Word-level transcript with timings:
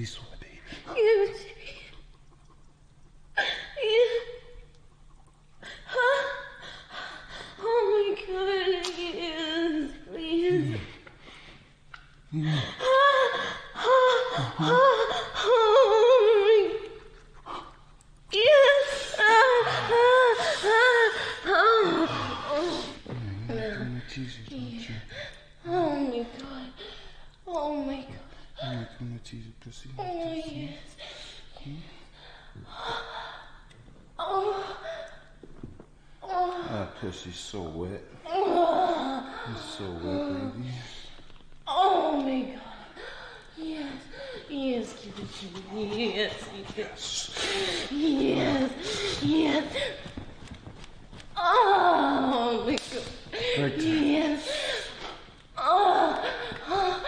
Please, 0.00 0.16
my 0.30 0.36
baby. 0.40 0.56
give 0.86 1.20
it 1.28 1.36
to 1.36 1.44
me. 1.44 1.52
Yeah. 3.84 4.08
Huh? 5.84 6.24
Oh 7.60 7.80
my 7.92 8.08
god, 8.26 8.88
yes, 8.96 9.92
please. 10.10 10.80
Oh 12.32 12.36
my 14.58 14.70
Yes. 18.32 18.88
I'm 19.18 19.64
gonna 23.76 24.02
tease 24.08 24.38
you, 24.38 24.44
don't 24.48 24.80
you? 24.80 24.94
Oh 25.66 26.00
my 26.00 26.24
god. 26.38 26.72
Oh 27.46 27.84
my 27.84 27.96
god. 27.96 28.30
I'm 28.62 28.86
gonna 28.98 29.18
tease 29.24 29.46
you, 29.46 29.52
pussy. 29.60 29.88
Oh 29.98 30.32
yes. 30.34 30.78
Oh. 36.22 36.89
That 37.00 37.12
pussy's 37.12 37.36
so 37.36 37.62
wet. 37.62 38.02
It's 39.52 39.64
so 39.78 39.84
wet, 39.84 40.52
baby. 40.54 40.68
Oh 41.66 42.20
my 42.20 42.40
god. 42.42 42.60
Yes. 43.56 43.92
Yes, 44.48 44.94
to 45.02 45.74
me. 45.74 46.16
Yes. 46.16 46.34
Yes. 46.76 47.88
Yes. 47.90 49.22
Yes. 49.22 49.64
Oh 51.36 52.64
my 52.66 52.72
god. 52.72 53.02
Right 53.58 53.78
there. 53.78 53.86
Yes. 53.86 54.50
Oh. 55.56 56.24
Oh. 56.68 57.04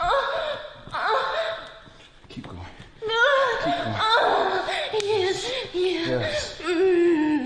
Oh. 0.00 0.58
Oh. 0.92 1.58
Keep 2.28 2.46
going. 2.46 2.58
No. 3.02 3.24
Oh. 4.00 4.88
Yes. 5.02 5.50
Yes. 5.72 6.08
Yes. 6.08 6.60
Mm. 6.62 7.38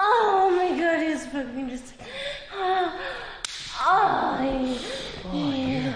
Oh 0.00 0.50
my 0.56 0.78
god, 0.78 1.00
it's 1.00 1.26
fucking 1.26 1.68
just. 1.68 1.94
Oh, 2.54 3.00
oh, 3.80 4.38
yeah. 5.32 5.32
yeah. 5.32 5.94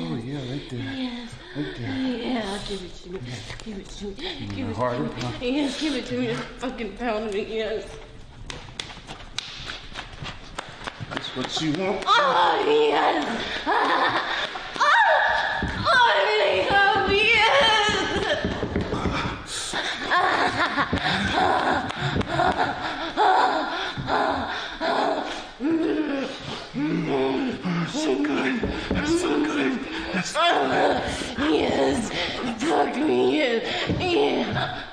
Oh, 0.00 0.16
yeah, 0.16 0.50
right 0.50 0.70
there. 0.70 0.80
Yes. 0.80 1.30
Right 1.56 1.74
there. 1.78 1.96
Yeah, 1.96 2.58
give 2.68 2.82
it 2.82 2.94
to 2.94 3.10
me. 3.10 3.20
Give 3.64 3.78
it 3.78 3.88
to 3.88 4.04
me. 4.06 4.48
Give 4.54 4.68
it 4.70 4.76
harder, 4.76 5.08
to 5.08 5.14
huh? 5.14 5.30
me. 5.37 5.37
Yes, 5.50 5.80
give 5.80 5.94
it 5.94 6.04
to 6.06 6.18
me. 6.18 6.26
Just 6.26 6.42
fucking 6.60 6.98
pound 6.98 7.32
me. 7.32 7.56
Yes. 7.56 7.86
That's 11.08 11.28
what 11.34 11.62
you 11.62 11.72
want. 11.72 12.04
Oh, 12.06 12.64
yes. 12.66 13.24
Ah. 13.70 14.34
Oh, 14.78 15.00
oh, 15.88 16.12
my 16.38 16.68
God, 16.68 17.10
yes. 17.12 17.48
So 27.90 28.22
good. 28.22 28.60
That's 28.90 29.20
so 29.20 29.30
good. 29.44 29.80
That's 30.12 30.34
Yes. 31.38 32.10
Fuck 32.62 32.96
me. 32.96 33.36
Yes. 33.38 33.64
Yeah. 33.98 34.84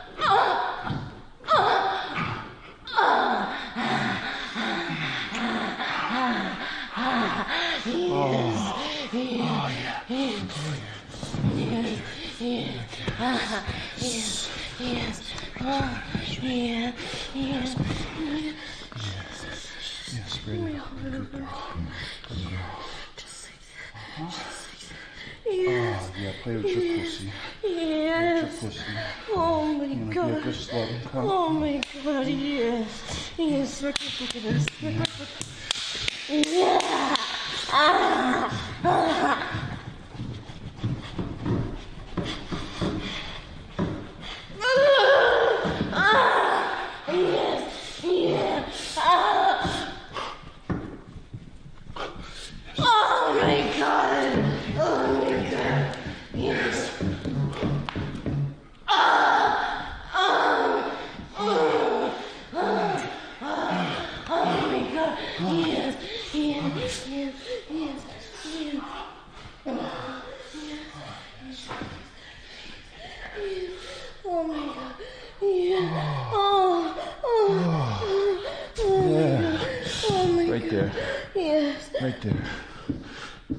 Yes. 9.16 9.62
Yes. 14.78 15.22
Oh, 15.62 16.04
yeah. 16.42 16.92
Yes. 17.34 17.76
yes, 20.14 20.40
ready. 20.46 20.80
Good 21.02 21.32
girl. 21.32 21.48
Just 23.16 23.48
like 23.48 23.62
that. 24.18 24.34
Oh, 25.48 25.50
yeah, 25.50 26.34
play 26.44 26.56
with 26.58 26.66
your 26.66 26.82
pussy. 26.98 27.32
Your 27.64 28.44
pussy. 28.48 28.80
Oh 29.34 29.74
my 29.76 29.86
You 29.86 29.96
be 29.96 30.12
a 30.12 30.42
good? 30.42 30.56
Oh 31.14 31.50
my 31.50 31.82
god, 32.04 32.28
yes. 32.28 33.32
Yes, 33.38 33.82
look 33.82 33.96
at 33.96 34.44
this. 34.44 34.66
Yeah. 36.28 37.16
Ah. 37.78 38.62
Ah. 38.88 39.56
Yes. 47.08 48.04
Yes. 48.04 48.98
Ah. 49.00 49.94
Oh 52.78 53.40
my 53.42 53.62
god. 53.80 54.34
Oh 54.78 55.00
my 55.24 55.50
god. 55.50 55.98
Yes. 56.34 56.92
Oh 64.28 64.56
my 64.68 64.82
god. 64.94 65.14
Yes. 65.40 65.96
Yes. 66.34 67.08
Yes. 67.08 67.08
Yes. 67.08 67.34
Yes. 67.70 68.02
Oh 74.28 74.44
my 74.44 74.56
god. 74.56 74.96
Yeah. 75.42 75.56
Oh. 75.78 76.96
Oh. 77.24 78.42
Oh 78.80 79.02
my 79.08 79.50
god. 79.50 79.68
Oh 80.10 80.52
Right 80.52 80.70
there. 80.70 80.92
Yes. 81.36 81.90
Right 82.02 82.22
there. 82.22 82.44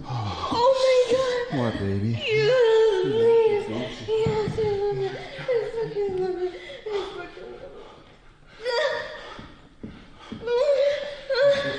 Oh, 0.04 0.48
oh 0.52 0.72
my 0.80 0.98
god. 1.12 1.58
What, 1.60 1.74
baby? 1.78 2.10
Yes, 2.26 3.04
please. 3.04 4.08
Yes, 4.08 4.58
I 4.58 4.62
love 4.78 4.98
it. 4.98 5.12
I 5.38 5.42
fucking 5.74 6.22
love 6.22 6.42
it. 6.42 6.54
I 6.86 6.88
fucking 7.16 7.50
love 7.52 7.62
it. 7.62 7.86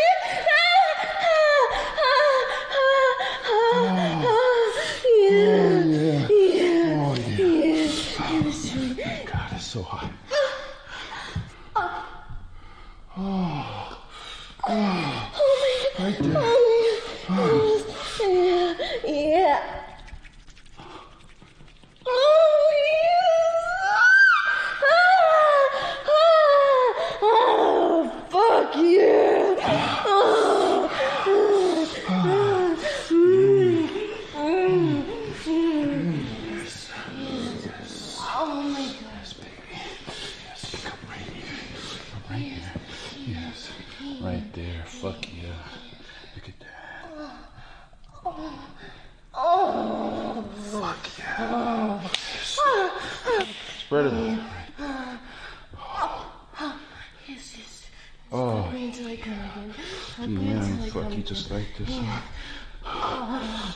So 9.76 9.82
hot. 9.82 10.10
Oh 13.18 13.55
like 61.56 61.76
this. 61.78 62.00
Oh. 62.84 63.74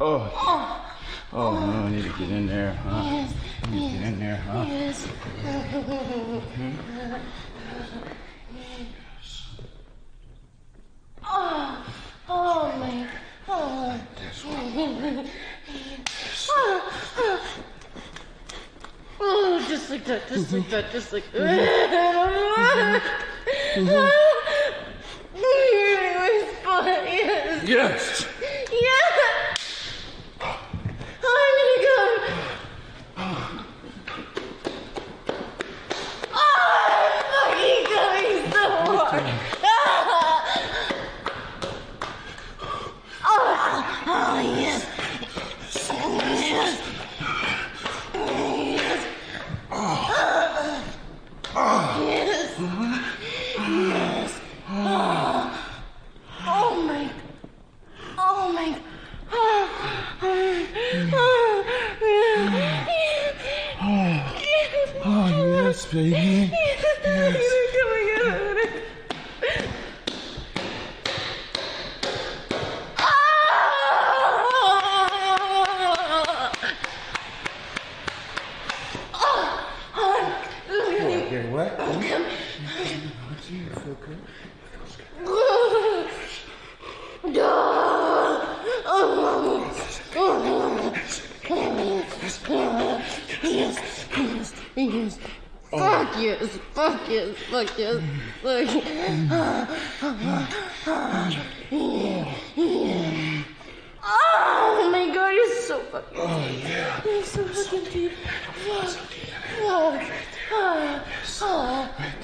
oh. 0.00 0.90
Oh 1.32 1.52
no, 1.52 1.72
I 1.72 1.90
need 1.90 2.04
to 2.04 2.10
get 2.10 2.30
in 2.30 2.46
there, 2.46 2.74
huh? 2.74 3.02
Yes. 3.02 3.34
I 3.62 3.70
need 3.70 3.92
to 3.92 3.98
get 3.98 4.06
in 4.08 4.20
there, 4.20 4.36
huh? 4.36 4.64
Yes. 4.68 5.06
Hmm? 5.06 6.74
Oh, 11.26 11.86
oh 12.28 12.76
my, 12.78 13.08
oh. 13.48 14.00
This 14.20 14.44
one. 14.44 15.28
Oh, 19.20 19.66
just 19.66 19.90
like 19.90 20.04
that, 20.04 20.28
just 20.28 20.52
like 20.52 20.68
that, 20.68 20.92
just 20.92 21.12
like 21.12 21.32
that. 21.32 21.40
My 21.40 23.00
mm-hmm. 23.74 23.80
mm-hmm. 23.80 23.90
mm-hmm. 23.90 24.40
yes. 27.66 28.26
Yes! 28.40 28.66
Yeah! 28.72 29.54
Oh, 30.40 30.56
I'm 31.26 31.54
gonna 31.58 31.78
go. 31.84 31.98
Oh, 33.16 33.40
I'm 36.34 37.12
fucking 37.32 37.84
going 37.90 38.38
so 38.52 38.62
hard. 39.04 39.26
Oh, 43.26 43.42
oh 44.06 44.38
yes. 44.58 44.80
Yes. 46.14 46.76
Oh. 51.56 51.62
Yes. 52.06 52.58
Yes. 53.58 54.32
Oh 56.46 56.70
my. 56.86 57.04
Oh 58.18 58.52
my. 58.52 58.68
Oh, 65.06 65.28
yes, 65.28 65.84
baby. 65.92 66.50
Okay, 81.26 81.44
what? 81.50 81.70
Good? 84.00 84.18
Yes, 93.42 94.06
yes, 94.16 94.54
yes. 94.76 95.18
Fuck 95.70 96.16
yes, 96.18 96.58
fuck 96.72 97.08
yes, 97.08 97.36
fuck 97.50 97.78
yes, 97.78 98.02
fuck 98.42 98.68
Oh 104.06 104.88
my 104.92 105.14
god, 105.14 105.30
you're 105.34 105.54
so 105.62 105.78
fucking 105.80 106.18
Oh, 106.20 106.48
yeah. 106.62 107.00
You're 107.04 107.24
so 107.24 107.44
fucking 107.44 107.84
deep. 107.92 108.12
Fuck. 108.66 108.90
Fuck. 109.60 110.02
Ah, 110.52 111.04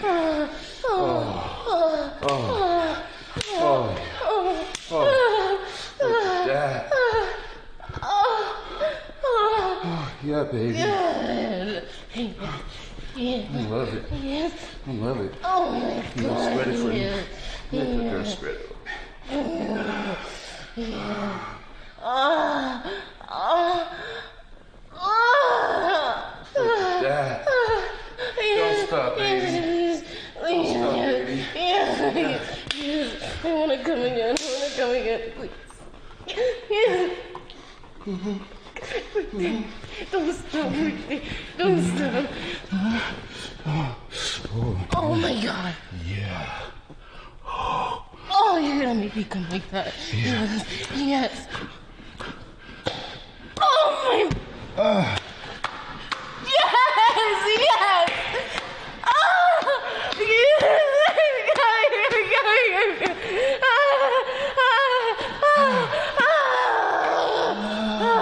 ah, 0.05 0.51
ah, 0.85 1.67
ah, 1.67 2.23
Oh, 2.23 2.37
ah, 2.63 3.05
oh, 3.59 3.97
ah, 4.31 4.93
oh. 4.93 5.07
ah, 6.01 6.03
ah, 6.03 6.87
ah. 8.03 8.47
Oh, 9.23 10.13
yeah. 10.25 10.45
I 13.17 13.69
love 13.69 13.95
it. 13.95 14.05
Yes. 14.23 14.53
I 14.87 14.93
love 14.93 15.21
it. 15.21 15.35
Oh 15.45 15.71
my 15.71 16.05
You 16.17 16.23
gonna 16.29 16.53
spread 16.53 16.69
it 16.69 16.79
for 16.79 16.89
me? 16.89 17.01
yes. 17.01 17.25
Let 17.73 18.11
girl 18.11 18.25
spread 18.25 18.57
it. 18.57 18.67
Ah, 22.03 22.83
ah, 23.29 23.97
ah. 24.93 26.37
Look 26.57 26.67
at 26.81 27.03
that. 27.03 27.47
Yes, 28.41 28.87
stop, 28.89 29.17
baby. 29.17 29.47
Yes, 29.47 30.03
Don't 30.41 30.67
stop, 30.67 30.97
yes, 30.97 31.25
baby. 31.25 31.45
yes, 31.55 32.75
yes. 32.75 33.30
I 33.43 33.53
want 33.55 33.71
to 33.73 33.79
come 33.85 34.01
again. 34.01 34.37
I 34.39 34.43
want 34.43 34.73
to 34.73 34.77
come 34.77 34.91
again, 34.91 35.21
please. 35.37 35.51
Yes. 36.71 37.11
Don't 40.11 40.33
stop. 40.35 40.73
Don't 41.59 41.83
stop. 41.97 42.25
Oh, 43.67 43.97
Oh 44.97 45.15
my 45.15 45.35
god. 45.43 45.75
yeah. 46.07 46.61
Oh, 48.33 48.59
you're 48.59 48.81
gonna 48.83 48.95
make 48.95 49.15
me 49.17 49.25
come 49.25 49.49
like 49.51 49.69
that. 49.71 49.93
Yes. 50.13 50.65
Yes. 50.97 51.47
Oh 53.61 54.05
my. 54.07 54.31
Ah, 54.79 55.19
Yes. 56.45 57.43
Yes. 57.61 58.11
Oh. 59.07 59.83
Yes. 60.19 60.63
Here 61.17 61.33
we 61.37 61.43
go. 61.51 61.69
Here 61.91 62.11
we 62.13 62.23
go. 62.33 62.41
Here 62.71 62.87
we 62.91 62.97
go. 63.01 63.11
Ah, 63.63 63.77
ah, 64.57 64.91
ah, 65.43 65.77
ah, 68.01 68.17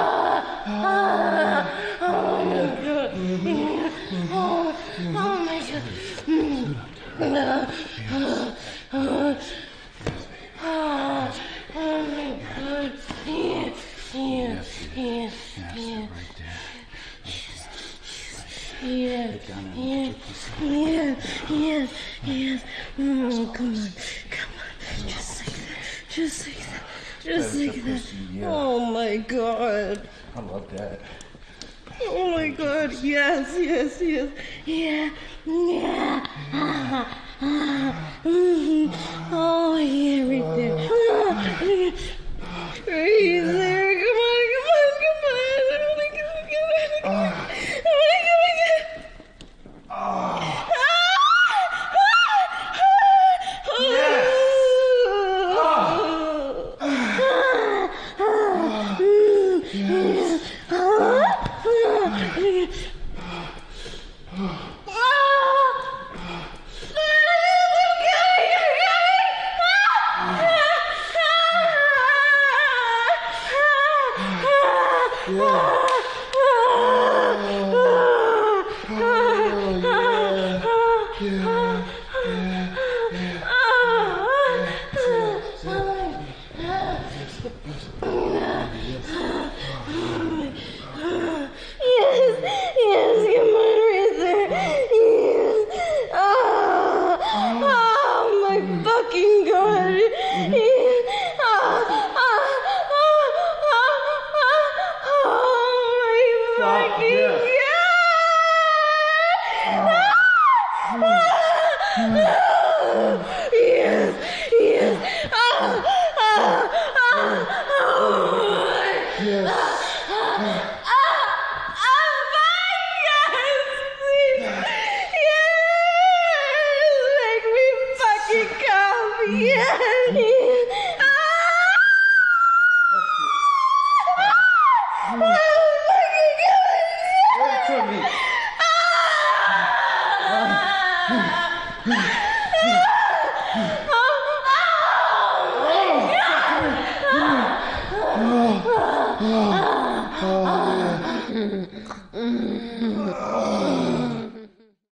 ah. 0.68 1.60
Oh 2.00 2.44
my 2.44 2.66
god. 2.84 3.10
Oh, 4.32 4.66
oh 5.14 5.34
my 5.44 5.58
god. 5.58 5.84
Mm. 6.26 6.74
Ah, 7.20 7.62
ah, 8.12 9.36
ah. 10.64 11.24
Oh 11.76 12.02
my 12.06 12.30
god. 12.56 12.92
Yes. 13.26 13.78
Yes. 14.48 14.88
Yes. 14.96 15.34
Yes. 15.76 16.10
right 16.10 16.36
there. 16.38 16.58
Yes, 18.80 19.42
yes, 19.76 20.14
yes, 20.62 21.40
yes, 21.50 21.90
yes. 22.24 22.62
Oh, 22.98 23.50
come 23.52 23.74
on, 23.74 23.88
come 24.30 24.52
on. 24.56 25.08
Just 25.08 25.46
like 25.46 25.56
that, 25.56 25.84
just 26.08 26.46
like 26.46 26.56
that, 26.56 26.82
just 27.22 27.54
like 27.58 27.84
that. 27.84 28.02
Oh 28.46 28.90
my 28.92 29.16
god. 29.18 30.08
I 30.34 30.40
love 30.40 30.70
that. 30.70 31.00
Oh 32.02 32.30
my 32.30 32.48
god, 32.48 32.92
yes, 33.02 33.54
yes, 33.58 34.00
yes. 34.00 34.30
Yeah, 34.64 35.10
yeah. 35.44 37.14